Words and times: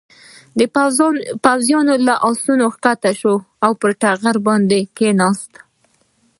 پوځيان 1.45 1.87
له 2.07 2.13
آسونو 2.29 2.67
کښته 2.83 3.11
شول 3.19 3.39
او 3.65 3.71
پر 3.79 3.91
ټغرونو 4.01 4.69
یې 4.77 4.81
کېناستل. 4.97 5.61